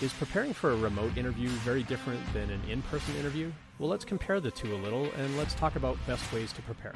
Is 0.00 0.14
preparing 0.14 0.54
for 0.54 0.70
a 0.70 0.76
remote 0.76 1.18
interview 1.18 1.48
very 1.48 1.82
different 1.82 2.20
than 2.32 2.50
an 2.50 2.62
in 2.70 2.80
person 2.80 3.14
interview? 3.16 3.52
Well, 3.78 3.90
let's 3.90 4.06
compare 4.06 4.40
the 4.40 4.50
two 4.50 4.74
a 4.74 4.78
little 4.78 5.04
and 5.18 5.36
let's 5.36 5.52
talk 5.52 5.76
about 5.76 5.98
best 6.06 6.32
ways 6.32 6.54
to 6.54 6.62
prepare. 6.62 6.94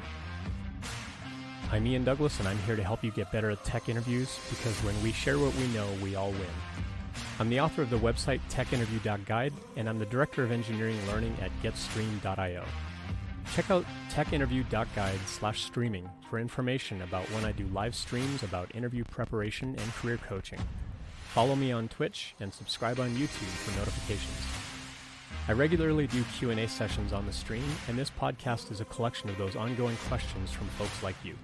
I'm 1.71 1.85
Ian 1.85 2.03
Douglas, 2.03 2.39
and 2.39 2.47
I'm 2.47 2.57
here 2.59 2.75
to 2.75 2.83
help 2.83 3.03
you 3.03 3.11
get 3.11 3.31
better 3.31 3.51
at 3.51 3.63
tech 3.63 3.89
interviews 3.89 4.39
because 4.49 4.75
when 4.83 4.99
we 5.03 5.11
share 5.11 5.37
what 5.37 5.53
we 5.55 5.67
know, 5.67 5.87
we 6.01 6.15
all 6.15 6.31
win. 6.31 6.47
I'm 7.39 7.49
the 7.49 7.59
author 7.59 7.83
of 7.83 7.91
the 7.91 7.99
website 7.99 8.41
techinterview.guide, 8.49 9.53
and 9.75 9.87
I'm 9.87 9.99
the 9.99 10.07
director 10.07 10.43
of 10.43 10.51
engineering 10.51 10.97
learning 11.07 11.37
at 11.43 11.51
getstream.io. 11.61 12.65
Check 13.53 13.69
out 13.69 13.85
techinterview.guide 14.09 15.19
slash 15.27 15.63
streaming 15.63 16.09
for 16.27 16.39
information 16.39 17.03
about 17.03 17.29
when 17.31 17.45
I 17.45 17.51
do 17.51 17.67
live 17.67 17.93
streams 17.93 18.41
about 18.41 18.73
interview 18.73 19.03
preparation 19.03 19.75
and 19.77 19.93
career 19.93 20.17
coaching. 20.17 20.59
Follow 21.35 21.57
me 21.57 21.73
on 21.73 21.89
Twitch 21.89 22.33
and 22.39 22.53
subscribe 22.53 22.97
on 22.97 23.09
YouTube 23.09 23.51
for 23.57 23.77
notifications. 23.77 24.39
I 25.49 25.51
regularly 25.51 26.07
do 26.07 26.23
Q&A 26.37 26.65
sessions 26.65 27.11
on 27.11 27.25
the 27.25 27.33
stream, 27.33 27.65
and 27.89 27.99
this 27.99 28.09
podcast 28.09 28.71
is 28.71 28.79
a 28.79 28.85
collection 28.85 29.29
of 29.29 29.37
those 29.37 29.57
ongoing 29.57 29.97
questions 30.07 30.51
from 30.51 30.67
folks 30.67 31.03
like 31.03 31.17
you. 31.25 31.35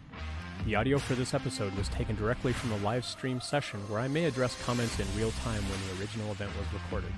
The 0.65 0.75
audio 0.75 0.97
for 0.97 1.15
this 1.15 1.33
episode 1.33 1.75
was 1.75 1.89
taken 1.89 2.15
directly 2.15 2.53
from 2.53 2.71
a 2.71 2.77
live 2.77 3.03
stream 3.03 3.41
session 3.41 3.81
where 3.89 3.99
I 3.99 4.07
may 4.07 4.23
address 4.23 4.63
comments 4.63 4.97
in 4.97 5.07
real 5.17 5.31
time 5.43 5.61
when 5.61 5.79
the 5.85 6.01
original 6.01 6.31
event 6.31 6.51
was 6.57 6.71
recorded. 6.71 7.11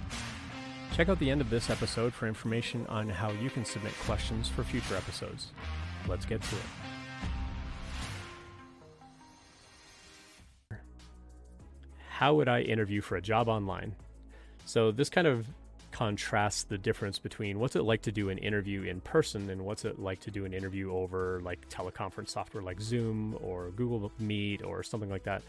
Check 0.95 1.09
out 1.09 1.19
the 1.19 1.29
end 1.29 1.41
of 1.41 1.51
this 1.51 1.69
episode 1.69 2.11
for 2.11 2.27
information 2.27 2.87
on 2.89 3.07
how 3.07 3.29
you 3.33 3.51
can 3.51 3.65
submit 3.65 3.93
questions 4.03 4.49
for 4.49 4.63
future 4.63 4.95
episodes. 4.95 5.51
Let's 6.07 6.25
get 6.25 6.41
to 6.41 6.55
it. 6.55 6.92
How 12.13 12.35
would 12.35 12.47
I 12.47 12.61
interview 12.61 13.01
for 13.01 13.15
a 13.15 13.21
job 13.21 13.47
online? 13.47 13.95
So 14.65 14.91
this 14.91 15.09
kind 15.09 15.25
of 15.25 15.47
contrasts 15.91 16.63
the 16.63 16.77
difference 16.77 17.17
between 17.17 17.59
what's 17.59 17.75
it 17.75 17.81
like 17.81 18.03
to 18.03 18.11
do 18.11 18.29
an 18.29 18.37
interview 18.37 18.83
in 18.83 19.01
person 19.01 19.49
and 19.49 19.65
what's 19.65 19.83
it 19.83 19.99
like 19.99 20.19
to 20.19 20.29
do 20.29 20.45
an 20.45 20.53
interview 20.53 20.93
over 20.93 21.41
like 21.43 21.67
teleconference 21.69 22.29
software 22.29 22.61
like 22.61 22.79
Zoom 22.79 23.35
or 23.41 23.71
Google 23.71 24.11
Meet 24.19 24.61
or 24.63 24.83
something 24.83 25.09
like 25.09 25.23
that. 25.23 25.41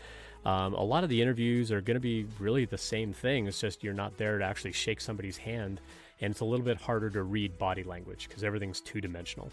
Um, 0.47 0.73
a 0.73 0.83
lot 0.83 1.05
of 1.05 1.11
the 1.11 1.21
interviews 1.21 1.71
are 1.71 1.83
going 1.83 1.97
to 1.97 2.01
be 2.01 2.27
really 2.39 2.65
the 2.65 2.79
same 2.79 3.13
thing. 3.13 3.47
It's 3.47 3.61
just 3.61 3.85
you're 3.85 3.93
not 3.93 4.17
there 4.17 4.39
to 4.39 4.45
actually 4.45 4.73
shake 4.73 5.03
somebody's 5.03 5.37
hand, 5.37 5.83
and 6.23 6.31
it's 6.31 6.41
a 6.41 6.47
little 6.47 6.65
bit 6.65 6.79
harder 6.79 7.11
to 7.11 7.23
read 7.25 7.59
body 7.59 7.83
language 7.83 8.27
because 8.29 8.43
everything's 8.43 8.81
two 8.81 9.03
dimensional 9.03 9.51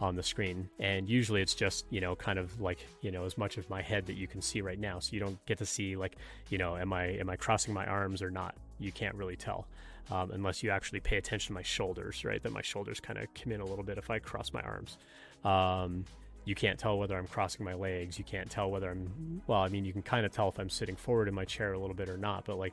on 0.00 0.16
the 0.16 0.22
screen. 0.22 0.68
And 0.78 1.08
usually 1.08 1.42
it's 1.42 1.54
just, 1.54 1.84
you 1.90 2.00
know, 2.00 2.16
kind 2.16 2.38
of 2.38 2.60
like, 2.60 2.78
you 3.02 3.10
know, 3.10 3.24
as 3.24 3.36
much 3.36 3.58
of 3.58 3.68
my 3.68 3.82
head 3.82 4.06
that 4.06 4.16
you 4.16 4.26
can 4.26 4.40
see 4.40 4.60
right 4.62 4.78
now. 4.78 4.98
So 4.98 5.12
you 5.12 5.20
don't 5.20 5.44
get 5.46 5.58
to 5.58 5.66
see 5.66 5.96
like, 5.96 6.16
you 6.48 6.58
know, 6.58 6.76
am 6.76 6.92
I 6.92 7.04
am 7.18 7.28
I 7.28 7.36
crossing 7.36 7.74
my 7.74 7.86
arms 7.86 8.22
or 8.22 8.30
not? 8.30 8.54
You 8.78 8.92
can't 8.92 9.14
really 9.14 9.36
tell. 9.36 9.66
Um, 10.10 10.32
unless 10.32 10.62
you 10.62 10.70
actually 10.70 11.00
pay 11.00 11.18
attention 11.18 11.48
to 11.48 11.52
my 11.52 11.62
shoulders, 11.62 12.24
right? 12.24 12.42
That 12.42 12.52
my 12.52 12.62
shoulders 12.62 12.98
kind 12.98 13.18
of 13.18 13.32
come 13.34 13.52
in 13.52 13.60
a 13.60 13.64
little 13.64 13.84
bit 13.84 13.96
if 13.96 14.10
I 14.10 14.18
cross 14.18 14.52
my 14.52 14.62
arms. 14.62 14.96
Um, 15.44 16.04
you 16.44 16.54
can't 16.56 16.78
tell 16.78 16.98
whether 16.98 17.16
I'm 17.16 17.28
crossing 17.28 17.64
my 17.64 17.74
legs. 17.74 18.18
You 18.18 18.24
can't 18.24 18.50
tell 18.50 18.70
whether 18.70 18.90
I'm, 18.90 19.42
well, 19.46 19.60
I 19.60 19.68
mean, 19.68 19.84
you 19.84 19.92
can 19.92 20.02
kind 20.02 20.26
of 20.26 20.32
tell 20.32 20.48
if 20.48 20.58
I'm 20.58 20.70
sitting 20.70 20.96
forward 20.96 21.28
in 21.28 21.34
my 21.34 21.44
chair 21.44 21.74
a 21.74 21.78
little 21.78 21.94
bit 21.94 22.08
or 22.08 22.16
not, 22.16 22.44
but 22.44 22.58
like, 22.58 22.72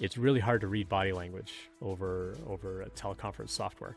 it's 0.00 0.16
really 0.16 0.38
hard 0.38 0.60
to 0.60 0.68
read 0.68 0.88
body 0.88 1.12
language 1.12 1.52
over 1.82 2.36
over 2.46 2.82
a 2.82 2.90
teleconference 2.90 3.50
software. 3.50 3.96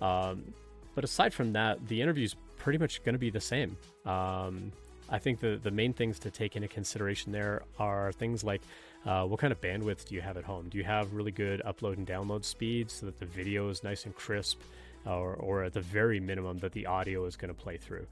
Um, 0.00 0.52
but 0.96 1.04
aside 1.04 1.32
from 1.32 1.52
that, 1.52 1.86
the 1.88 2.00
interview 2.00 2.24
is 2.24 2.34
pretty 2.56 2.78
much 2.78 3.04
going 3.04 3.12
to 3.12 3.18
be 3.18 3.30
the 3.30 3.40
same. 3.40 3.76
Um, 4.06 4.72
I 5.08 5.18
think 5.18 5.38
the, 5.38 5.60
the 5.62 5.70
main 5.70 5.92
things 5.92 6.18
to 6.20 6.30
take 6.30 6.56
into 6.56 6.68
consideration 6.68 7.30
there 7.30 7.62
are 7.78 8.12
things 8.12 8.42
like 8.42 8.62
uh, 9.04 9.24
what 9.24 9.38
kind 9.38 9.52
of 9.52 9.60
bandwidth 9.60 10.08
do 10.08 10.14
you 10.14 10.22
have 10.22 10.38
at 10.38 10.42
home? 10.42 10.68
Do 10.70 10.78
you 10.78 10.84
have 10.84 11.12
really 11.12 11.30
good 11.30 11.62
upload 11.64 11.98
and 11.98 12.06
download 12.06 12.44
speeds 12.44 12.94
so 12.94 13.06
that 13.06 13.20
the 13.20 13.26
video 13.26 13.68
is 13.68 13.84
nice 13.84 14.06
and 14.06 14.16
crisp, 14.16 14.58
or, 15.04 15.34
or 15.34 15.64
at 15.64 15.74
the 15.74 15.80
very 15.80 16.18
minimum, 16.18 16.58
that 16.58 16.72
the 16.72 16.86
audio 16.86 17.26
is 17.26 17.36
going 17.36 17.54
to 17.54 17.62
play 17.62 17.76
through? 17.76 18.06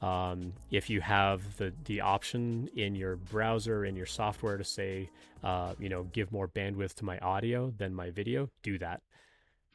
Um, 0.00 0.54
if 0.70 0.88
you 0.88 1.02
have 1.02 1.58
the, 1.58 1.74
the 1.84 2.00
option 2.00 2.70
in 2.74 2.94
your 2.94 3.16
browser, 3.16 3.84
in 3.84 3.96
your 3.96 4.06
software 4.06 4.56
to 4.56 4.64
say, 4.64 5.10
uh, 5.44 5.74
you 5.78 5.90
know, 5.90 6.04
give 6.04 6.32
more 6.32 6.48
bandwidth 6.48 6.94
to 6.94 7.04
my 7.04 7.18
audio 7.18 7.70
than 7.76 7.94
my 7.94 8.10
video, 8.10 8.48
do 8.62 8.78
that 8.78 9.02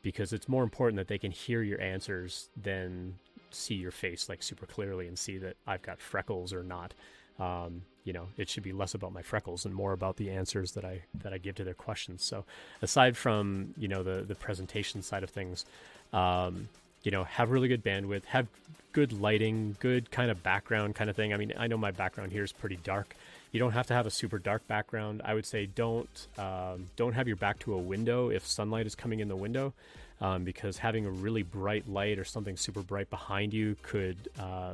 because 0.06 0.32
it's 0.34 0.48
more 0.48 0.62
important 0.62 0.98
that 0.98 1.08
they 1.08 1.18
can 1.18 1.32
hear 1.32 1.64
your 1.64 1.82
answers 1.82 2.50
than 2.62 3.16
see 3.50 3.74
your 3.74 3.90
face 3.90 4.30
like 4.30 4.44
super 4.44 4.68
clearly 4.68 5.08
and 5.08 5.18
see 5.18 5.40
that 5.40 5.58
I've 5.66 5.82
got 5.82 6.00
freckles 6.00 6.54
or 6.54 6.62
not. 6.62 6.94
Um, 7.40 7.82
you 8.04 8.14
know, 8.14 8.28
it 8.38 8.48
should 8.48 8.62
be 8.62 8.72
less 8.72 8.94
about 8.94 9.14
my 9.14 9.24
freckles 9.24 9.66
and 9.66 9.74
more 9.74 9.94
about 9.94 10.18
the 10.18 10.30
answers 10.30 10.74
that 10.74 10.86
I 10.86 11.02
that 11.24 11.34
I 11.34 11.40
give 11.40 11.56
to 11.56 11.64
their 11.64 11.74
questions. 11.74 12.24
So, 12.24 12.46
aside 12.84 13.18
from 13.18 13.74
you 13.80 13.88
know 13.88 14.04
the 14.04 14.22
the 14.22 14.36
presentation 14.36 15.02
side 15.02 15.24
of 15.24 15.32
things, 15.32 15.66
um, 16.14 16.70
you 17.06 17.12
know, 17.12 17.24
have 17.24 17.52
really 17.52 17.68
good 17.68 17.84
bandwidth, 17.84 18.26
have 18.26 18.48
good 18.92 19.14
lighting, 19.14 19.78
good 19.80 20.10
kind 20.10 20.32
of 20.32 20.42
background 20.42 20.96
kind 20.96 21.10
of 21.10 21.16
thing. 21.16 21.34
I 21.34 21.38
mean, 21.38 21.54
I 21.56 21.68
know 21.68 21.78
my 21.78 21.92
background 21.92 22.32
here 22.32 22.44
is 22.44 22.52
pretty 22.52 22.78
dark. 22.78 23.16
You 23.52 23.60
don't 23.60 23.74
have 23.74 23.88
to 23.88 23.94
have 23.94 24.08
a 24.08 24.10
super 24.10 24.40
dark 24.40 24.68
background. 24.68 25.22
I 25.24 25.36
would 25.36 25.46
say 25.46 25.68
don't 25.68 26.28
um, 26.38 26.88
don't 26.96 27.14
have 27.14 27.28
your 27.28 27.38
back 27.38 27.60
to 27.60 27.74
a 27.76 27.78
window 27.78 28.30
if 28.30 28.46
sunlight 28.46 28.88
is 28.88 28.96
coming 28.96 29.20
in 29.20 29.28
the 29.28 29.36
window, 29.36 29.74
um, 30.20 30.44
because 30.44 30.80
having 30.80 31.06
a 31.06 31.12
really 31.12 31.44
bright 31.44 31.88
light 31.88 32.18
or 32.18 32.26
something 32.26 32.58
super 32.58 32.82
bright 32.82 33.10
behind 33.10 33.54
you 33.54 33.78
could 33.84 34.18
uh, 34.40 34.74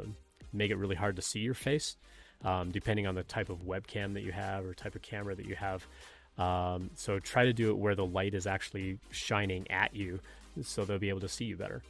make 0.53 0.71
it 0.71 0.77
really 0.77 0.95
hard 0.95 1.17
to 1.17 1.21
see 1.21 1.39
your 1.39 1.53
face, 1.53 1.97
um, 2.45 2.71
depending 2.71 3.07
on 3.07 3.13
the 3.13 3.23
type 3.23 3.49
of 3.49 3.59
webcam 3.65 4.13
that 4.13 4.23
you 4.23 4.31
have 4.31 4.65
or 4.65 4.73
type 4.73 4.95
of 4.95 5.01
camera 5.01 5.35
that 5.35 5.45
you 5.45 5.55
have. 5.55 5.85
Um, 6.37 6.91
so 6.95 7.19
try 7.19 7.43
to 7.43 7.53
do 7.53 7.71
it 7.71 7.77
where 7.77 7.93
the 7.93 8.05
light 8.05 8.33
is 8.33 8.47
actually 8.47 8.99
shining 9.11 9.69
at 9.69 9.93
you, 9.93 10.21
so 10.63 10.85
they'll 10.85 10.97
be 10.97 11.09
able 11.09 11.19
to 11.19 11.27
see 11.27 11.45
you 11.45 11.57
better. 11.57 11.81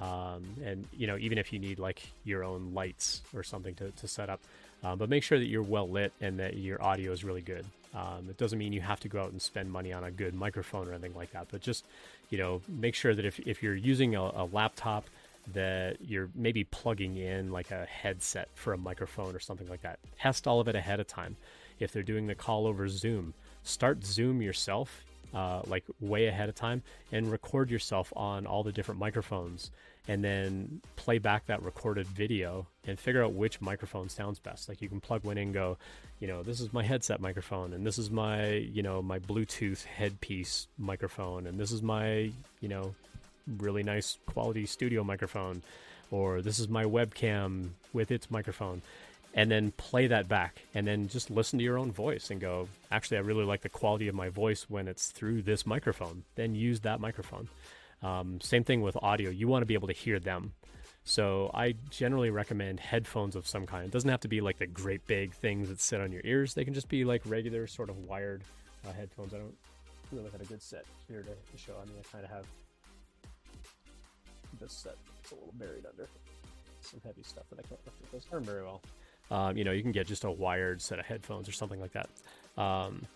Um, 0.00 0.44
and 0.64 0.86
you 0.96 1.06
know, 1.06 1.16
even 1.18 1.38
if 1.38 1.52
you 1.52 1.58
need 1.58 1.78
like 1.78 2.02
your 2.24 2.44
own 2.44 2.72
lights 2.74 3.22
or 3.34 3.42
something 3.42 3.74
to, 3.76 3.90
to 3.90 4.08
set 4.08 4.28
up, 4.28 4.40
uh, 4.82 4.96
but 4.96 5.08
make 5.08 5.22
sure 5.22 5.38
that 5.38 5.46
you're 5.46 5.62
well 5.62 5.88
lit 5.88 6.12
and 6.20 6.38
that 6.40 6.56
your 6.56 6.82
audio 6.82 7.12
is 7.12 7.24
really 7.24 7.40
good. 7.40 7.64
Um, 7.94 8.26
it 8.28 8.36
doesn't 8.36 8.58
mean 8.58 8.72
you 8.72 8.80
have 8.80 8.98
to 9.00 9.08
go 9.08 9.22
out 9.22 9.30
and 9.30 9.40
spend 9.40 9.70
money 9.70 9.92
on 9.92 10.02
a 10.02 10.10
good 10.10 10.34
microphone 10.34 10.88
or 10.88 10.92
anything 10.92 11.14
like 11.14 11.30
that, 11.32 11.46
but 11.50 11.60
just 11.60 11.84
you 12.30 12.38
know 12.38 12.60
make 12.68 12.94
sure 12.94 13.14
that 13.14 13.24
if, 13.24 13.38
if 13.40 13.62
you're 13.62 13.76
using 13.76 14.16
a, 14.16 14.22
a 14.22 14.48
laptop 14.52 15.04
that 15.52 15.96
you're 16.00 16.30
maybe 16.34 16.64
plugging 16.64 17.16
in 17.16 17.52
like 17.52 17.70
a 17.70 17.84
headset 17.84 18.48
for 18.54 18.72
a 18.72 18.78
microphone 18.78 19.34
or 19.34 19.40
something 19.40 19.68
like 19.68 19.82
that. 19.82 19.98
Test 20.18 20.46
all 20.46 20.60
of 20.60 20.68
it 20.68 20.74
ahead 20.74 21.00
of 21.00 21.06
time. 21.06 21.36
If 21.78 21.92
they're 21.92 22.02
doing 22.02 22.26
the 22.26 22.34
call 22.34 22.66
over 22.66 22.88
Zoom, 22.88 23.34
start 23.62 24.04
Zoom 24.04 24.40
yourself, 24.40 25.04
uh, 25.34 25.62
like 25.66 25.84
way 26.00 26.26
ahead 26.26 26.48
of 26.48 26.54
time, 26.54 26.82
and 27.12 27.30
record 27.30 27.70
yourself 27.70 28.12
on 28.16 28.46
all 28.46 28.62
the 28.62 28.72
different 28.72 29.00
microphones 29.00 29.70
and 30.06 30.22
then 30.22 30.80
play 30.96 31.18
back 31.18 31.46
that 31.46 31.62
recorded 31.62 32.06
video 32.06 32.66
and 32.86 32.98
figure 32.98 33.24
out 33.24 33.32
which 33.32 33.60
microphone 33.60 34.08
sounds 34.08 34.38
best. 34.38 34.68
Like 34.68 34.82
you 34.82 34.88
can 34.88 35.00
plug 35.00 35.24
one 35.24 35.38
in 35.38 35.44
and 35.44 35.54
go, 35.54 35.78
you 36.20 36.28
know, 36.28 36.42
this 36.42 36.60
is 36.60 36.72
my 36.72 36.82
headset 36.82 37.20
microphone 37.20 37.72
and 37.72 37.86
this 37.86 37.98
is 37.98 38.10
my, 38.10 38.48
you 38.48 38.82
know, 38.82 39.00
my 39.00 39.18
Bluetooth 39.18 39.84
headpiece 39.84 40.68
microphone 40.78 41.46
and 41.46 41.58
this 41.58 41.72
is 41.72 41.82
my, 41.82 42.30
you 42.60 42.68
know, 42.68 42.94
really 43.58 43.82
nice 43.82 44.18
quality 44.26 44.66
studio 44.66 45.02
microphone 45.04 45.62
or 46.10 46.42
this 46.42 46.58
is 46.58 46.68
my 46.68 46.84
webcam 46.84 47.70
with 47.92 48.10
its 48.10 48.30
microphone 48.30 48.82
and 49.34 49.50
then 49.50 49.72
play 49.72 50.06
that 50.06 50.28
back 50.28 50.62
and 50.74 50.86
then 50.86 51.08
just 51.08 51.30
listen 51.30 51.58
to 51.58 51.64
your 51.64 51.76
own 51.76 51.90
voice 51.92 52.30
and 52.30 52.40
go 52.40 52.68
actually 52.90 53.16
i 53.16 53.20
really 53.20 53.44
like 53.44 53.62
the 53.62 53.68
quality 53.68 54.08
of 54.08 54.14
my 54.14 54.28
voice 54.28 54.66
when 54.68 54.88
it's 54.88 55.08
through 55.08 55.42
this 55.42 55.66
microphone 55.66 56.22
then 56.36 56.54
use 56.54 56.80
that 56.80 57.00
microphone 57.00 57.48
um, 58.04 58.38
same 58.42 58.64
thing 58.64 58.82
with 58.82 58.96
audio. 59.02 59.30
You 59.30 59.48
want 59.48 59.62
to 59.62 59.66
be 59.66 59.74
able 59.74 59.88
to 59.88 59.94
hear 59.94 60.20
them. 60.20 60.52
So 61.04 61.50
I 61.54 61.74
generally 61.90 62.30
recommend 62.30 62.80
headphones 62.80 63.34
of 63.34 63.46
some 63.46 63.66
kind. 63.66 63.86
It 63.86 63.90
doesn't 63.90 64.08
have 64.08 64.20
to 64.20 64.28
be 64.28 64.40
like 64.40 64.58
the 64.58 64.66
great 64.66 65.06
big 65.06 65.32
things 65.32 65.70
that 65.70 65.80
sit 65.80 66.00
on 66.00 66.12
your 66.12 66.20
ears. 66.24 66.54
They 66.54 66.64
can 66.64 66.74
just 66.74 66.88
be 66.88 67.04
like 67.04 67.22
regular 67.24 67.66
sort 67.66 67.88
of 67.88 67.96
wired 68.06 68.42
uh, 68.86 68.92
headphones. 68.92 69.32
I 69.34 69.38
don't 69.38 69.56
really 70.12 70.30
have 70.30 70.40
a 70.40 70.44
good 70.44 70.62
set 70.62 70.84
here 71.08 71.22
to, 71.22 71.28
to 71.28 71.58
show. 71.58 71.74
I 71.80 71.86
mean, 71.86 71.96
I 71.98 72.12
kind 72.12 72.24
of 72.24 72.30
have 72.30 72.46
this 74.60 74.72
set. 74.72 74.96
It's 75.22 75.32
a 75.32 75.34
little 75.34 75.52
buried 75.54 75.86
under 75.86 76.08
some 76.80 77.00
heavy 77.04 77.22
stuff 77.22 77.44
that 77.50 77.58
I 77.58 77.62
can't 77.62 77.80
lift 77.86 78.00
with 78.00 78.12
this 78.12 78.42
very 78.46 78.62
well. 78.62 78.82
Um, 79.30 79.56
you 79.56 79.64
know, 79.64 79.72
you 79.72 79.82
can 79.82 79.92
get 79.92 80.06
just 80.06 80.24
a 80.24 80.30
wired 80.30 80.80
set 80.82 80.98
of 80.98 81.06
headphones 81.06 81.48
or 81.48 81.52
something 81.52 81.80
like 81.80 81.92
that. 81.92 82.08
Um, 82.60 83.06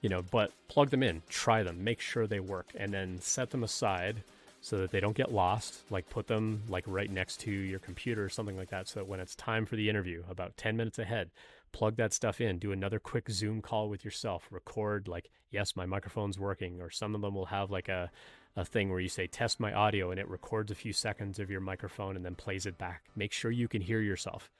you 0.00 0.08
know, 0.08 0.22
but 0.22 0.52
plug 0.68 0.90
them 0.90 1.02
in, 1.02 1.22
try 1.28 1.62
them, 1.62 1.82
make 1.84 2.00
sure 2.00 2.26
they 2.26 2.40
work, 2.40 2.66
and 2.76 2.92
then 2.92 3.20
set 3.20 3.50
them 3.50 3.64
aside 3.64 4.22
so 4.60 4.78
that 4.78 4.90
they 4.90 5.00
don't 5.00 5.16
get 5.16 5.32
lost. 5.32 5.82
Like 5.90 6.08
put 6.08 6.26
them 6.26 6.62
like 6.68 6.84
right 6.86 7.10
next 7.10 7.40
to 7.40 7.50
your 7.50 7.78
computer 7.78 8.24
or 8.24 8.28
something 8.28 8.56
like 8.56 8.70
that, 8.70 8.88
so 8.88 9.00
that 9.00 9.08
when 9.08 9.20
it's 9.20 9.34
time 9.34 9.66
for 9.66 9.76
the 9.76 9.88
interview, 9.88 10.22
about 10.30 10.56
ten 10.56 10.76
minutes 10.76 10.98
ahead, 10.98 11.30
plug 11.72 11.96
that 11.96 12.12
stuff 12.12 12.40
in. 12.40 12.58
Do 12.58 12.72
another 12.72 12.98
quick 12.98 13.28
Zoom 13.30 13.60
call 13.60 13.88
with 13.88 14.04
yourself. 14.04 14.48
Record 14.50 15.08
like, 15.08 15.30
yes, 15.50 15.76
my 15.76 15.86
microphone's 15.86 16.38
working, 16.38 16.80
or 16.80 16.90
some 16.90 17.14
of 17.14 17.20
them 17.20 17.34
will 17.34 17.46
have 17.46 17.70
like 17.70 17.88
a 17.88 18.10
a 18.56 18.64
thing 18.64 18.90
where 18.90 18.98
you 18.98 19.08
say 19.08 19.26
test 19.26 19.60
my 19.60 19.72
audio 19.72 20.10
and 20.10 20.18
it 20.18 20.28
records 20.28 20.72
a 20.72 20.74
few 20.74 20.92
seconds 20.92 21.38
of 21.38 21.48
your 21.48 21.60
microphone 21.60 22.16
and 22.16 22.24
then 22.24 22.34
plays 22.34 22.66
it 22.66 22.76
back. 22.76 23.02
Make 23.14 23.32
sure 23.32 23.52
you 23.52 23.68
can 23.68 23.80
hear 23.80 24.00
yourself. 24.00 24.50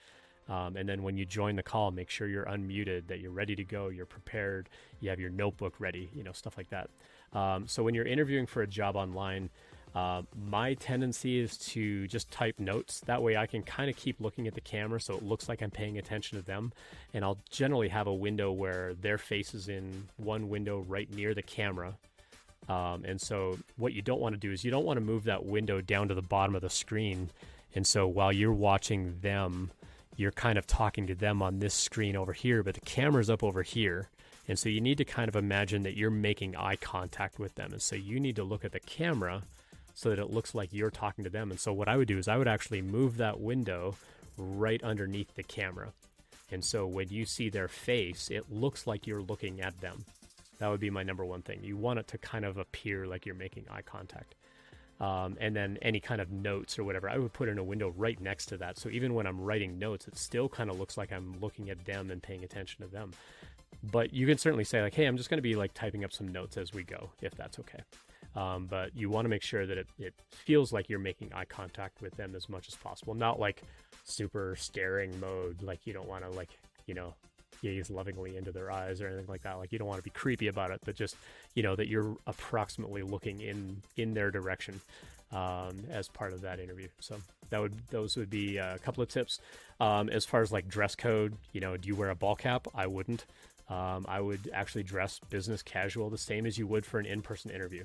Um, 0.48 0.76
and 0.76 0.88
then 0.88 1.02
when 1.02 1.16
you 1.16 1.24
join 1.24 1.56
the 1.56 1.62
call, 1.62 1.90
make 1.90 2.08
sure 2.08 2.26
you're 2.26 2.46
unmuted, 2.46 3.06
that 3.08 3.20
you're 3.20 3.30
ready 3.30 3.54
to 3.56 3.64
go, 3.64 3.88
you're 3.88 4.06
prepared, 4.06 4.68
you 5.00 5.10
have 5.10 5.20
your 5.20 5.30
notebook 5.30 5.74
ready, 5.78 6.10
you 6.14 6.22
know, 6.22 6.32
stuff 6.32 6.56
like 6.56 6.70
that. 6.70 6.88
Um, 7.32 7.66
so 7.66 7.82
when 7.82 7.94
you're 7.94 8.06
interviewing 8.06 8.46
for 8.46 8.62
a 8.62 8.66
job 8.66 8.96
online, 8.96 9.50
uh, 9.94 10.22
my 10.50 10.74
tendency 10.74 11.40
is 11.40 11.56
to 11.56 12.06
just 12.06 12.30
type 12.30 12.58
notes. 12.58 13.00
That 13.00 13.22
way 13.22 13.36
I 13.36 13.46
can 13.46 13.62
kind 13.62 13.90
of 13.90 13.96
keep 13.96 14.20
looking 14.20 14.46
at 14.46 14.54
the 14.54 14.60
camera 14.60 15.00
so 15.00 15.14
it 15.14 15.22
looks 15.22 15.48
like 15.48 15.62
I'm 15.62 15.70
paying 15.70 15.98
attention 15.98 16.38
to 16.38 16.44
them. 16.44 16.72
And 17.14 17.24
I'll 17.24 17.38
generally 17.50 17.88
have 17.88 18.06
a 18.06 18.14
window 18.14 18.52
where 18.52 18.94
their 18.94 19.18
face 19.18 19.54
is 19.54 19.68
in 19.68 20.08
one 20.16 20.48
window 20.48 20.84
right 20.88 21.10
near 21.12 21.34
the 21.34 21.42
camera. 21.42 21.94
Um, 22.68 23.04
and 23.04 23.20
so 23.20 23.58
what 23.76 23.92
you 23.94 24.02
don't 24.02 24.20
want 24.20 24.34
to 24.34 24.38
do 24.38 24.52
is 24.52 24.64
you 24.64 24.70
don't 24.70 24.84
want 24.84 24.98
to 24.98 25.04
move 25.04 25.24
that 25.24 25.44
window 25.44 25.80
down 25.80 26.08
to 26.08 26.14
the 26.14 26.22
bottom 26.22 26.54
of 26.54 26.62
the 26.62 26.70
screen. 26.70 27.30
And 27.74 27.86
so 27.86 28.06
while 28.06 28.32
you're 28.32 28.52
watching 28.52 29.18
them, 29.20 29.70
you're 30.18 30.32
kind 30.32 30.58
of 30.58 30.66
talking 30.66 31.06
to 31.06 31.14
them 31.14 31.40
on 31.40 31.60
this 31.60 31.74
screen 31.74 32.16
over 32.16 32.32
here, 32.32 32.64
but 32.64 32.74
the 32.74 32.80
camera's 32.80 33.30
up 33.30 33.44
over 33.44 33.62
here. 33.62 34.08
And 34.48 34.58
so 34.58 34.68
you 34.68 34.80
need 34.80 34.98
to 34.98 35.04
kind 35.04 35.28
of 35.28 35.36
imagine 35.36 35.84
that 35.84 35.96
you're 35.96 36.10
making 36.10 36.56
eye 36.56 36.74
contact 36.76 37.38
with 37.38 37.54
them. 37.54 37.72
And 37.72 37.80
so 37.80 37.94
you 37.94 38.18
need 38.18 38.34
to 38.36 38.42
look 38.42 38.64
at 38.64 38.72
the 38.72 38.80
camera 38.80 39.42
so 39.94 40.10
that 40.10 40.18
it 40.18 40.30
looks 40.30 40.56
like 40.56 40.72
you're 40.72 40.90
talking 40.90 41.22
to 41.22 41.30
them. 41.30 41.52
And 41.52 41.60
so 41.60 41.72
what 41.72 41.88
I 41.88 41.96
would 41.96 42.08
do 42.08 42.18
is 42.18 42.26
I 42.26 42.36
would 42.36 42.48
actually 42.48 42.82
move 42.82 43.18
that 43.18 43.38
window 43.38 43.94
right 44.36 44.82
underneath 44.82 45.34
the 45.36 45.44
camera. 45.44 45.92
And 46.50 46.64
so 46.64 46.84
when 46.86 47.10
you 47.10 47.24
see 47.24 47.48
their 47.48 47.68
face, 47.68 48.28
it 48.28 48.50
looks 48.50 48.88
like 48.88 49.06
you're 49.06 49.22
looking 49.22 49.60
at 49.60 49.80
them. 49.80 50.04
That 50.58 50.68
would 50.68 50.80
be 50.80 50.90
my 50.90 51.04
number 51.04 51.24
one 51.24 51.42
thing. 51.42 51.60
You 51.62 51.76
want 51.76 52.00
it 52.00 52.08
to 52.08 52.18
kind 52.18 52.44
of 52.44 52.56
appear 52.56 53.06
like 53.06 53.24
you're 53.24 53.36
making 53.36 53.66
eye 53.70 53.82
contact. 53.82 54.34
Um, 55.00 55.36
and 55.40 55.54
then 55.54 55.78
any 55.80 56.00
kind 56.00 56.20
of 56.20 56.32
notes 56.32 56.78
or 56.78 56.84
whatever, 56.84 57.08
I 57.08 57.18
would 57.18 57.32
put 57.32 57.48
in 57.48 57.58
a 57.58 57.62
window 57.62 57.94
right 57.96 58.20
next 58.20 58.46
to 58.46 58.56
that. 58.56 58.78
So 58.78 58.88
even 58.88 59.14
when 59.14 59.26
I'm 59.26 59.40
writing 59.40 59.78
notes, 59.78 60.08
it 60.08 60.18
still 60.18 60.48
kind 60.48 60.70
of 60.70 60.78
looks 60.78 60.96
like 60.96 61.12
I'm 61.12 61.38
looking 61.40 61.70
at 61.70 61.84
them 61.84 62.10
and 62.10 62.20
paying 62.20 62.42
attention 62.42 62.84
to 62.84 62.90
them. 62.90 63.12
But 63.92 64.12
you 64.12 64.26
can 64.26 64.38
certainly 64.38 64.64
say, 64.64 64.82
like, 64.82 64.94
hey, 64.94 65.04
I'm 65.04 65.16
just 65.16 65.30
going 65.30 65.38
to 65.38 65.42
be 65.42 65.54
like 65.54 65.72
typing 65.72 66.04
up 66.04 66.12
some 66.12 66.26
notes 66.28 66.56
as 66.56 66.72
we 66.72 66.82
go, 66.82 67.10
if 67.22 67.34
that's 67.36 67.60
okay. 67.60 67.80
Um, 68.34 68.66
but 68.66 68.94
you 68.96 69.08
want 69.08 69.24
to 69.24 69.28
make 69.28 69.42
sure 69.42 69.66
that 69.66 69.78
it, 69.78 69.86
it 69.98 70.14
feels 70.30 70.72
like 70.72 70.88
you're 70.88 70.98
making 70.98 71.32
eye 71.32 71.44
contact 71.44 72.02
with 72.02 72.16
them 72.16 72.34
as 72.34 72.48
much 72.48 72.68
as 72.68 72.74
possible, 72.74 73.14
not 73.14 73.38
like 73.38 73.62
super 74.04 74.56
staring 74.56 75.18
mode. 75.20 75.62
Like 75.62 75.86
you 75.86 75.92
don't 75.92 76.08
want 76.08 76.24
to 76.24 76.30
like, 76.30 76.50
you 76.86 76.94
know, 76.94 77.14
gaze 77.62 77.90
lovingly 77.90 78.36
into 78.36 78.52
their 78.52 78.70
eyes 78.70 79.00
or 79.00 79.06
anything 79.06 79.26
like 79.28 79.42
that. 79.42 79.58
Like 79.58 79.72
you 79.72 79.78
don't 79.78 79.88
want 79.88 79.98
to 79.98 80.04
be 80.04 80.10
creepy 80.10 80.48
about 80.48 80.70
it, 80.70 80.80
but 80.84 80.94
just 80.94 81.16
you 81.54 81.62
know 81.62 81.76
that 81.76 81.88
you're 81.88 82.16
approximately 82.26 83.02
looking 83.02 83.40
in 83.40 83.82
in 83.96 84.14
their 84.14 84.30
direction 84.30 84.80
um, 85.32 85.84
as 85.90 86.08
part 86.08 86.32
of 86.32 86.42
that 86.42 86.60
interview. 86.60 86.88
So 87.00 87.16
that 87.50 87.60
would 87.60 87.74
those 87.90 88.16
would 88.16 88.30
be 88.30 88.58
a 88.58 88.78
couple 88.78 89.02
of 89.02 89.08
tips. 89.08 89.40
Um, 89.80 90.08
as 90.08 90.24
far 90.24 90.42
as 90.42 90.50
like 90.50 90.68
dress 90.68 90.94
code, 90.94 91.36
you 91.52 91.60
know, 91.60 91.76
do 91.76 91.88
you 91.88 91.96
wear 91.96 92.10
a 92.10 92.14
ball 92.14 92.36
cap? 92.36 92.66
I 92.74 92.86
wouldn't. 92.86 93.24
Um, 93.68 94.06
I 94.08 94.20
would 94.20 94.50
actually 94.52 94.82
dress 94.82 95.20
business 95.28 95.62
casual, 95.62 96.08
the 96.08 96.16
same 96.16 96.46
as 96.46 96.56
you 96.56 96.66
would 96.66 96.86
for 96.86 96.98
an 96.98 97.04
in-person 97.04 97.50
interview. 97.50 97.84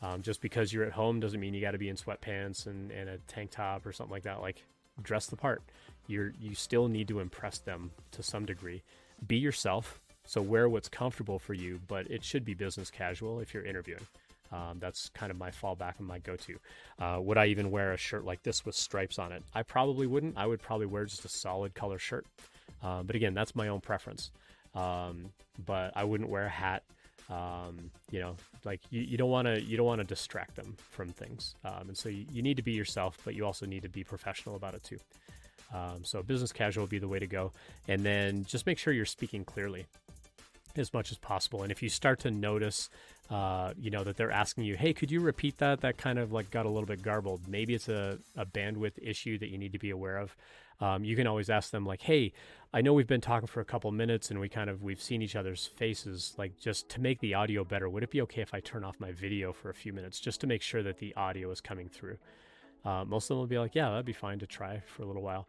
Um, 0.00 0.22
just 0.22 0.40
because 0.40 0.72
you're 0.72 0.84
at 0.84 0.92
home 0.92 1.18
doesn't 1.18 1.40
mean 1.40 1.54
you 1.54 1.60
got 1.60 1.72
to 1.72 1.78
be 1.78 1.88
in 1.88 1.96
sweatpants 1.96 2.66
and, 2.66 2.90
and 2.92 3.08
a 3.08 3.18
tank 3.26 3.50
top 3.50 3.84
or 3.84 3.92
something 3.92 4.12
like 4.12 4.24
that. 4.24 4.40
Like 4.40 4.62
dress 5.02 5.26
the 5.26 5.36
part. 5.36 5.62
You're 6.06 6.32
you 6.40 6.54
still 6.54 6.88
need 6.88 7.08
to 7.08 7.20
impress 7.20 7.58
them 7.58 7.90
to 8.12 8.22
some 8.22 8.44
degree 8.44 8.82
be 9.26 9.36
yourself. 9.36 10.00
So 10.26 10.40
wear 10.40 10.68
what's 10.68 10.88
comfortable 10.88 11.38
for 11.38 11.54
you, 11.54 11.80
but 11.86 12.10
it 12.10 12.24
should 12.24 12.44
be 12.44 12.54
business 12.54 12.90
casual 12.90 13.40
if 13.40 13.52
you're 13.52 13.64
interviewing. 13.64 14.06
Um, 14.52 14.78
that's 14.78 15.08
kind 15.10 15.30
of 15.30 15.36
my 15.36 15.50
fallback 15.50 15.98
and 15.98 16.06
my 16.06 16.18
go-to. 16.18 16.58
Uh, 16.98 17.18
would 17.20 17.36
I 17.36 17.46
even 17.46 17.70
wear 17.70 17.92
a 17.92 17.96
shirt 17.96 18.24
like 18.24 18.42
this 18.42 18.64
with 18.64 18.74
stripes 18.74 19.18
on 19.18 19.32
it? 19.32 19.42
I 19.54 19.62
probably 19.62 20.06
wouldn't. 20.06 20.38
I 20.38 20.46
would 20.46 20.62
probably 20.62 20.86
wear 20.86 21.04
just 21.04 21.24
a 21.24 21.28
solid 21.28 21.74
color 21.74 21.98
shirt. 21.98 22.26
Uh, 22.82 23.02
but 23.02 23.16
again, 23.16 23.34
that's 23.34 23.56
my 23.56 23.68
own 23.68 23.80
preference. 23.80 24.30
Um, 24.74 25.30
but 25.66 25.92
I 25.96 26.04
wouldn't 26.04 26.30
wear 26.30 26.46
a 26.46 26.50
hat. 26.50 26.84
Um, 27.30 27.90
you 28.10 28.20
know, 28.20 28.36
like 28.64 28.80
you, 28.90 29.00
you 29.00 29.16
don't 29.16 29.30
want 29.30 29.46
to 29.46 29.60
you 29.60 29.76
don't 29.78 29.86
want 29.86 30.00
to 30.00 30.06
distract 30.06 30.56
them 30.56 30.76
from 30.90 31.08
things. 31.08 31.54
Um, 31.64 31.88
and 31.88 31.96
so 31.96 32.08
you, 32.08 32.26
you 32.30 32.42
need 32.42 32.56
to 32.58 32.62
be 32.62 32.72
yourself, 32.72 33.18
but 33.24 33.34
you 33.34 33.46
also 33.46 33.66
need 33.66 33.82
to 33.82 33.88
be 33.88 34.04
professional 34.04 34.56
about 34.56 34.74
it 34.74 34.84
too. 34.84 34.98
Um, 35.72 36.04
so 36.04 36.22
business 36.22 36.52
casual 36.52 36.84
would 36.84 36.90
be 36.90 36.98
the 36.98 37.08
way 37.08 37.18
to 37.18 37.26
go. 37.26 37.52
And 37.88 38.04
then 38.04 38.44
just 38.44 38.66
make 38.66 38.78
sure 38.78 38.92
you're 38.92 39.04
speaking 39.04 39.44
clearly 39.44 39.86
as 40.76 40.92
much 40.92 41.10
as 41.12 41.18
possible. 41.18 41.62
And 41.62 41.70
if 41.70 41.82
you 41.82 41.88
start 41.88 42.20
to 42.20 42.30
notice, 42.30 42.88
uh, 43.30 43.72
you 43.78 43.90
know, 43.90 44.04
that 44.04 44.16
they're 44.16 44.30
asking 44.30 44.64
you, 44.64 44.76
hey, 44.76 44.92
could 44.92 45.10
you 45.10 45.20
repeat 45.20 45.58
that? 45.58 45.80
That 45.80 45.96
kind 45.96 46.18
of 46.18 46.32
like 46.32 46.50
got 46.50 46.66
a 46.66 46.68
little 46.68 46.86
bit 46.86 47.02
garbled. 47.02 47.48
Maybe 47.48 47.74
it's 47.74 47.88
a, 47.88 48.18
a 48.36 48.44
bandwidth 48.44 48.98
issue 49.00 49.38
that 49.38 49.48
you 49.48 49.58
need 49.58 49.72
to 49.72 49.78
be 49.78 49.90
aware 49.90 50.18
of. 50.18 50.36
Um, 50.80 51.04
you 51.04 51.14
can 51.14 51.26
always 51.26 51.50
ask 51.50 51.70
them 51.70 51.86
like, 51.86 52.02
hey, 52.02 52.32
I 52.72 52.80
know 52.80 52.92
we've 52.92 53.06
been 53.06 53.20
talking 53.20 53.46
for 53.46 53.60
a 53.60 53.64
couple 53.64 53.90
minutes 53.92 54.30
and 54.30 54.40
we 54.40 54.48
kind 54.48 54.68
of 54.68 54.82
we've 54.82 55.00
seen 55.00 55.22
each 55.22 55.36
other's 55.36 55.66
faces. 55.66 56.34
Like 56.36 56.58
just 56.58 56.88
to 56.90 57.00
make 57.00 57.20
the 57.20 57.34
audio 57.34 57.64
better, 57.64 57.88
would 57.88 58.02
it 58.02 58.10
be 58.10 58.20
okay 58.22 58.42
if 58.42 58.52
I 58.52 58.60
turn 58.60 58.82
off 58.82 58.98
my 58.98 59.12
video 59.12 59.52
for 59.52 59.70
a 59.70 59.74
few 59.74 59.92
minutes 59.92 60.18
just 60.18 60.40
to 60.40 60.46
make 60.46 60.62
sure 60.62 60.82
that 60.82 60.98
the 60.98 61.14
audio 61.14 61.50
is 61.50 61.60
coming 61.60 61.88
through? 61.88 62.18
Uh, 62.84 63.04
most 63.06 63.24
of 63.24 63.28
them 63.28 63.38
will 63.38 63.46
be 63.46 63.58
like, 63.58 63.74
yeah, 63.74 63.90
that'd 63.90 64.04
be 64.04 64.12
fine 64.12 64.38
to 64.38 64.46
try 64.46 64.82
for 64.86 65.02
a 65.02 65.06
little 65.06 65.22
while. 65.22 65.46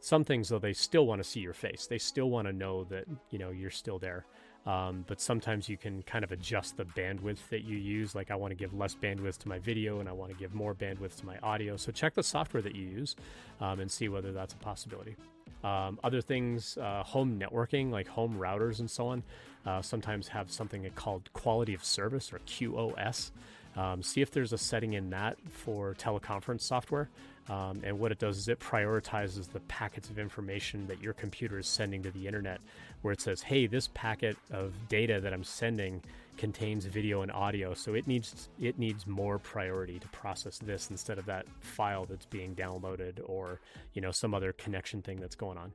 Some 0.00 0.22
things, 0.22 0.50
though, 0.50 0.58
they 0.58 0.74
still 0.74 1.06
want 1.06 1.22
to 1.22 1.28
see 1.28 1.40
your 1.40 1.54
face. 1.54 1.86
They 1.86 1.98
still 1.98 2.28
want 2.28 2.46
to 2.46 2.52
know 2.52 2.84
that 2.84 3.04
you 3.30 3.38
know 3.38 3.50
you're 3.50 3.70
still 3.70 3.98
there. 3.98 4.26
Um, 4.66 5.04
but 5.06 5.20
sometimes 5.20 5.68
you 5.68 5.76
can 5.76 6.02
kind 6.02 6.24
of 6.24 6.32
adjust 6.32 6.76
the 6.76 6.84
bandwidth 6.84 7.48
that 7.50 7.64
you 7.64 7.76
use. 7.76 8.14
Like 8.14 8.30
I 8.30 8.34
want 8.34 8.50
to 8.50 8.54
give 8.54 8.72
less 8.74 8.94
bandwidth 8.94 9.38
to 9.38 9.48
my 9.48 9.58
video, 9.58 10.00
and 10.00 10.08
I 10.08 10.12
want 10.12 10.30
to 10.30 10.36
give 10.36 10.54
more 10.54 10.74
bandwidth 10.74 11.16
to 11.20 11.26
my 11.26 11.38
audio. 11.42 11.76
So 11.76 11.92
check 11.92 12.14
the 12.14 12.22
software 12.22 12.62
that 12.62 12.74
you 12.74 12.86
use 12.86 13.16
um, 13.60 13.80
and 13.80 13.90
see 13.90 14.08
whether 14.08 14.32
that's 14.32 14.54
a 14.54 14.58
possibility. 14.58 15.16
Um, 15.62 15.98
other 16.04 16.20
things, 16.20 16.76
uh, 16.78 17.02
home 17.02 17.40
networking, 17.40 17.90
like 17.90 18.06
home 18.06 18.36
routers 18.38 18.80
and 18.80 18.90
so 18.90 19.08
on, 19.08 19.22
uh, 19.64 19.80
sometimes 19.80 20.28
have 20.28 20.50
something 20.50 20.88
called 20.94 21.32
quality 21.32 21.72
of 21.72 21.82
service 21.82 22.32
or 22.32 22.38
QoS. 22.40 23.30
Um, 23.76 24.02
see 24.02 24.20
if 24.20 24.30
there's 24.30 24.52
a 24.52 24.58
setting 24.58 24.92
in 24.92 25.10
that 25.10 25.36
for 25.48 25.94
teleconference 25.94 26.62
software. 26.62 27.08
Um, 27.48 27.82
and 27.84 27.98
what 27.98 28.10
it 28.10 28.18
does 28.18 28.38
is 28.38 28.48
it 28.48 28.58
prioritizes 28.58 29.52
the 29.52 29.60
packets 29.60 30.08
of 30.08 30.18
information 30.18 30.86
that 30.86 31.02
your 31.02 31.12
computer 31.12 31.58
is 31.58 31.66
sending 31.66 32.02
to 32.04 32.10
the 32.10 32.26
internet, 32.26 32.60
where 33.02 33.12
it 33.12 33.20
says, 33.20 33.42
hey, 33.42 33.66
this 33.66 33.88
packet 33.92 34.38
of 34.50 34.72
data 34.88 35.20
that 35.20 35.32
I'm 35.34 35.44
sending 35.44 36.02
contains 36.36 36.86
video 36.86 37.22
and 37.22 37.30
audio, 37.30 37.74
so 37.74 37.94
it 37.94 38.06
needs 38.06 38.48
it 38.60 38.78
needs 38.78 39.06
more 39.06 39.38
priority 39.38 39.98
to 39.98 40.08
process 40.08 40.58
this 40.58 40.90
instead 40.90 41.18
of 41.18 41.26
that 41.26 41.46
file 41.60 42.06
that's 42.06 42.26
being 42.26 42.54
downloaded 42.54 43.20
or 43.24 43.60
you 43.92 44.00
know 44.00 44.10
some 44.10 44.34
other 44.34 44.52
connection 44.52 45.02
thing 45.02 45.20
that's 45.20 45.36
going 45.36 45.58
on. 45.58 45.72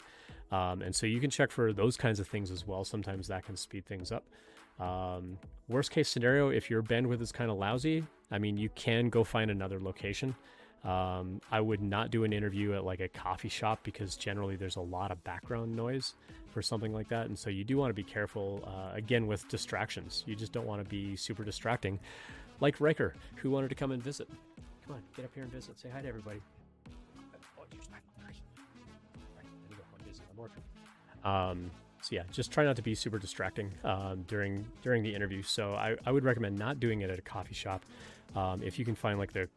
Um, 0.52 0.82
and 0.82 0.96
so 0.96 1.06
you 1.06 1.20
can 1.20 1.30
check 1.30 1.52
for 1.52 1.72
those 1.72 1.96
kinds 1.96 2.20
of 2.20 2.28
things 2.28 2.52
as 2.52 2.66
well. 2.68 2.84
Sometimes 2.84 3.28
that 3.28 3.46
can 3.46 3.56
speed 3.56 3.86
things 3.86 4.12
up. 4.12 4.26
Um, 4.80 5.38
worst 5.68 5.92
case 5.92 6.10
scenario, 6.10 6.50
if 6.50 6.70
your 6.70 6.82
bandwidth 6.82 7.22
is 7.22 7.32
kind 7.32 7.52
of 7.52 7.58
lousy, 7.58 8.04
I 8.32 8.40
mean, 8.40 8.58
you 8.58 8.70
can 8.70 9.10
go 9.10 9.24
find 9.24 9.52
another 9.52 9.80
location. 9.80 10.36
Um, 10.84 11.42
I 11.52 11.60
would 11.60 11.82
not 11.82 12.10
do 12.10 12.24
an 12.24 12.32
interview 12.32 12.74
at 12.74 12.86
like 12.86 13.02
a 13.02 13.10
coffee 13.10 13.50
shop 13.50 13.80
because 13.84 14.16
generally 14.16 14.56
there's 14.56 14.78
a 14.78 14.82
lot 14.82 15.12
of 15.12 15.22
background 15.26 15.76
noise 15.76 16.14
for 16.52 16.62
something 16.62 16.94
like 16.94 17.10
that. 17.10 17.26
And 17.26 17.38
so 17.38 17.50
you 17.50 17.64
do 17.64 17.78
want 17.78 17.90
to 17.90 17.94
be 17.94 18.04
careful, 18.04 18.64
uh, 18.66 18.96
again, 18.96 19.28
with 19.28 19.48
distractions. 19.50 20.24
You 20.26 20.36
just 20.36 20.54
don't 20.54 20.66
want 20.66 20.82
to 20.82 20.90
be 20.90 21.16
super 21.16 21.44
distracting. 21.44 22.00
Like 22.62 22.80
Riker, 22.80 23.14
who 23.36 23.52
wanted 23.52 23.70
to 23.70 23.76
come 23.76 23.92
and 23.92 24.02
visit. 24.02 24.30
Come 24.86 24.96
on, 24.96 25.04
get 25.16 25.26
up 25.26 25.32
here 25.34 25.44
and 25.44 25.52
visit. 25.52 25.80
Say 25.80 25.90
hi 25.94 26.02
to 26.02 26.08
everybody. 26.08 26.42
Um, 31.24 31.70
so 32.02 32.16
yeah, 32.16 32.24
just 32.32 32.52
try 32.52 32.64
not 32.64 32.76
to 32.78 32.82
be 32.82 32.96
super 32.96 33.18
distracting 33.18 33.72
um, 33.84 34.24
during 34.28 34.66
during 34.82 35.04
the 35.04 35.14
interview. 35.14 35.44
So 35.44 35.74
I, 35.74 35.96
I 36.06 36.12
would 36.12 36.24
recommend 36.24 36.58
not 36.58 36.80
doing 36.80 37.02
it 37.02 37.10
at 37.10 37.20
a 37.20 37.22
coffee 37.22 37.54
shop. 37.54 37.84
Um, 38.36 38.62
if 38.64 38.80
you 38.80 38.86
can 38.86 38.96
find 38.96 39.20
like 39.20 39.34
the 39.34 39.50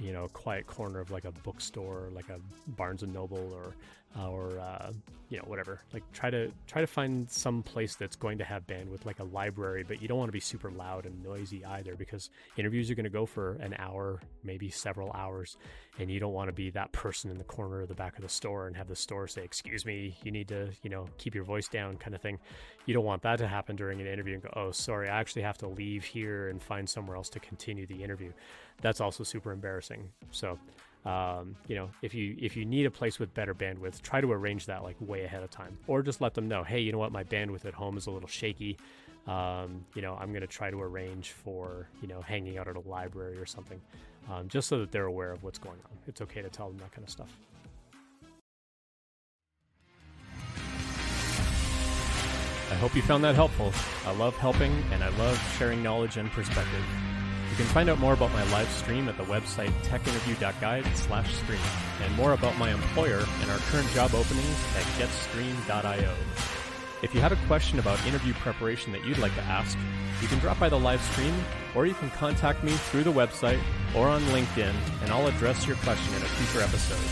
you 0.00 0.12
know 0.12 0.28
quiet 0.28 0.66
corner 0.66 1.00
of 1.00 1.10
like 1.10 1.24
a 1.24 1.32
bookstore, 1.32 2.08
like 2.12 2.28
a 2.28 2.40
Barnes 2.72 3.02
and 3.02 3.12
Noble 3.12 3.52
or 3.54 3.74
or 4.18 4.58
uh, 4.58 4.92
you 5.28 5.38
know 5.38 5.44
whatever. 5.46 5.80
Like 5.94 6.02
try 6.12 6.28
to 6.28 6.52
try 6.66 6.82
to 6.82 6.86
find 6.86 7.30
some 7.30 7.62
place 7.62 7.94
that's 7.94 8.16
going 8.16 8.36
to 8.38 8.44
have 8.44 8.66
bandwidth, 8.66 9.06
like 9.06 9.18
a 9.18 9.24
library, 9.24 9.82
but 9.82 10.02
you 10.02 10.08
don't 10.08 10.18
want 10.18 10.28
to 10.28 10.32
be 10.32 10.40
super 10.40 10.70
loud 10.70 11.06
and 11.06 11.22
noisy 11.22 11.64
either 11.64 11.94
because 11.94 12.28
interviews 12.58 12.90
are 12.90 12.94
going 12.94 13.04
to 13.04 13.10
go 13.10 13.24
for 13.24 13.54
an 13.54 13.74
hour, 13.78 14.20
maybe 14.44 14.68
several 14.68 15.10
hours, 15.12 15.56
and 15.98 16.10
you 16.10 16.20
don't 16.20 16.34
want 16.34 16.48
to 16.48 16.52
be 16.52 16.68
that 16.70 16.92
person 16.92 17.30
in 17.30 17.38
the 17.38 17.44
corner 17.44 17.80
of 17.80 17.88
the 17.88 17.94
back 17.94 18.16
of 18.16 18.22
the 18.22 18.28
store 18.28 18.66
and 18.66 18.76
have 18.76 18.88
the 18.88 18.96
store 18.96 19.26
say, 19.26 19.42
"Excuse 19.42 19.86
me, 19.86 20.14
you 20.22 20.30
need 20.30 20.48
to 20.48 20.68
you 20.82 20.90
know 20.90 21.06
keep 21.16 21.34
your 21.34 21.44
voice 21.44 21.68
down," 21.68 21.96
kind 21.96 22.14
of 22.14 22.20
thing. 22.20 22.38
You 22.84 22.92
don't 22.92 23.04
want 23.04 23.22
that 23.22 23.38
to 23.38 23.48
happen 23.48 23.74
during 23.74 24.00
an 24.02 24.06
interview 24.06 24.34
and 24.34 24.42
go, 24.42 24.50
"Oh, 24.54 24.70
sorry, 24.70 25.08
I 25.08 25.18
actually 25.18 25.42
have 25.42 25.58
to 25.58 25.66
leave 25.68 26.04
here 26.04 26.48
and 26.48 26.62
find 26.62 26.88
somewhere 26.88 27.16
else 27.16 27.30
to 27.30 27.40
continue 27.40 27.86
the 27.86 28.02
interview." 28.02 28.32
That's 28.82 29.00
also 29.00 29.24
super 29.24 29.52
embarrassing. 29.52 30.10
So 30.30 30.58
um, 31.04 31.56
you 31.66 31.74
know, 31.74 31.90
if 32.00 32.14
you 32.14 32.36
if 32.40 32.56
you 32.56 32.64
need 32.64 32.86
a 32.86 32.90
place 32.90 33.18
with 33.18 33.34
better 33.34 33.54
bandwidth, 33.54 34.02
try 34.02 34.20
to 34.20 34.30
arrange 34.30 34.66
that 34.66 34.84
like 34.84 34.96
way 35.00 35.24
ahead 35.24 35.42
of 35.42 35.50
time, 35.50 35.76
or 35.86 36.02
just 36.02 36.20
let 36.20 36.34
them 36.34 36.46
know, 36.46 36.62
hey, 36.62 36.80
you 36.80 36.92
know 36.92 36.98
what, 36.98 37.10
my 37.10 37.24
bandwidth 37.24 37.64
at 37.64 37.74
home 37.74 37.96
is 37.96 38.06
a 38.06 38.10
little 38.10 38.28
shaky. 38.28 38.76
Um, 39.26 39.84
you 39.94 40.02
know, 40.02 40.16
I'm 40.20 40.30
going 40.30 40.42
to 40.42 40.48
try 40.48 40.70
to 40.70 40.80
arrange 40.80 41.30
for 41.30 41.88
you 42.00 42.08
know 42.08 42.20
hanging 42.20 42.58
out 42.58 42.68
at 42.68 42.76
a 42.76 42.88
library 42.88 43.36
or 43.36 43.46
something, 43.46 43.80
um, 44.30 44.48
just 44.48 44.68
so 44.68 44.78
that 44.78 44.92
they're 44.92 45.06
aware 45.06 45.32
of 45.32 45.42
what's 45.42 45.58
going 45.58 45.78
on. 45.84 45.98
It's 46.06 46.20
okay 46.20 46.42
to 46.42 46.48
tell 46.48 46.68
them 46.68 46.78
that 46.78 46.92
kind 46.92 47.04
of 47.04 47.10
stuff. 47.10 47.28
I 52.70 52.74
hope 52.76 52.96
you 52.96 53.02
found 53.02 53.22
that 53.24 53.34
helpful. 53.34 53.70
I 54.06 54.12
love 54.16 54.34
helping 54.38 54.72
and 54.92 55.04
I 55.04 55.08
love 55.18 55.38
sharing 55.58 55.82
knowledge 55.82 56.16
and 56.16 56.30
perspective. 56.30 56.82
You 57.52 57.58
can 57.58 57.66
find 57.66 57.90
out 57.90 57.98
more 57.98 58.14
about 58.14 58.32
my 58.32 58.50
live 58.50 58.70
stream 58.70 59.10
at 59.10 59.18
the 59.18 59.24
website 59.24 59.72
techinterview.guide 59.82 60.86
slash 60.96 61.34
stream 61.34 61.60
and 62.00 62.16
more 62.16 62.32
about 62.32 62.56
my 62.56 62.72
employer 62.72 63.22
and 63.42 63.50
our 63.50 63.58
current 63.68 63.86
job 63.90 64.14
openings 64.14 64.56
at 64.74 64.84
getstream.io. 64.96 66.14
If 67.02 67.14
you 67.14 67.20
have 67.20 67.32
a 67.32 67.46
question 67.46 67.78
about 67.78 68.02
interview 68.06 68.32
preparation 68.32 68.90
that 68.92 69.04
you'd 69.04 69.18
like 69.18 69.34
to 69.34 69.42
ask, 69.42 69.76
you 70.22 70.28
can 70.28 70.38
drop 70.38 70.58
by 70.58 70.70
the 70.70 70.78
live 70.78 71.02
stream 71.02 71.34
or 71.74 71.84
you 71.84 71.92
can 71.92 72.08
contact 72.12 72.64
me 72.64 72.72
through 72.72 73.04
the 73.04 73.12
website 73.12 73.60
or 73.94 74.08
on 74.08 74.22
LinkedIn 74.22 74.72
and 75.02 75.10
I'll 75.12 75.26
address 75.26 75.66
your 75.66 75.76
question 75.76 76.14
in 76.14 76.22
a 76.22 76.26
future 76.26 76.64
episode. 76.64 77.06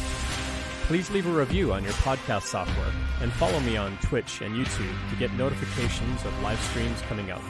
Please 0.87 1.11
leave 1.11 1.27
a 1.27 1.31
review 1.31 1.75
on 1.75 1.85
your 1.85 1.93
podcast 1.93 2.45
software 2.45 2.95
and 3.21 3.31
follow 3.35 3.61
me 3.61 3.77
on 3.77 3.99
Twitch 3.99 4.41
and 4.41 4.55
YouTube 4.55 5.11
to 5.11 5.17
get 5.17 5.35
notifications 5.35 6.25
of 6.25 6.43
live 6.43 6.61
streams 6.63 7.03
coming 7.03 7.31
out. 7.31 7.43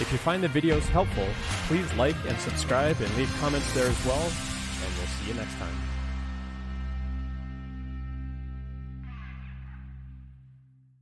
If 0.00 0.10
you 0.10 0.18
find 0.18 0.42
the 0.42 0.48
videos 0.48 0.88
helpful, 0.88 1.28
please 1.68 1.92
like 1.94 2.16
and 2.26 2.38
subscribe 2.38 3.00
and 3.00 3.16
leave 3.16 3.32
comments 3.40 3.72
there 3.72 3.86
as 3.86 4.06
well, 4.06 4.22
and 4.22 4.96
we'll 4.96 5.06
see 5.06 5.28
you 5.28 5.34
next 5.34 5.54
time. 5.58 5.91